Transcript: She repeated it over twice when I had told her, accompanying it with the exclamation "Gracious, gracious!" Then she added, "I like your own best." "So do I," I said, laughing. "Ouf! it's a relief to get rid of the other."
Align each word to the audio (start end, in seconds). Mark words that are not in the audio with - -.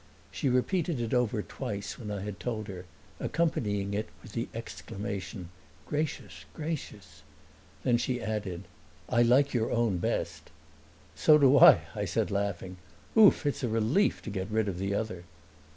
She 0.31 0.49
repeated 0.49 0.99
it 0.99 1.13
over 1.13 1.43
twice 1.43 1.99
when 1.99 2.09
I 2.09 2.21
had 2.21 2.39
told 2.39 2.67
her, 2.69 2.85
accompanying 3.19 3.93
it 3.93 4.09
with 4.23 4.31
the 4.31 4.49
exclamation 4.51 5.49
"Gracious, 5.85 6.45
gracious!" 6.55 7.21
Then 7.83 7.97
she 7.99 8.19
added, 8.19 8.63
"I 9.09 9.21
like 9.21 9.53
your 9.53 9.69
own 9.69 9.99
best." 9.99 10.49
"So 11.13 11.37
do 11.37 11.59
I," 11.59 11.81
I 11.93 12.05
said, 12.05 12.31
laughing. 12.31 12.77
"Ouf! 13.15 13.45
it's 13.45 13.61
a 13.61 13.69
relief 13.69 14.23
to 14.23 14.31
get 14.31 14.49
rid 14.49 14.67
of 14.67 14.79
the 14.79 14.95
other." 14.95 15.23